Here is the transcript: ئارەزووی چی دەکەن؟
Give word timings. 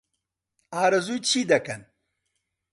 ئارەزووی 0.75 1.23
چی 1.27 1.41
دەکەن؟ 1.51 1.81